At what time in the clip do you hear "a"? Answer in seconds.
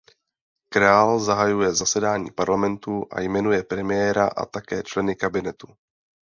3.11-3.21, 4.27-4.45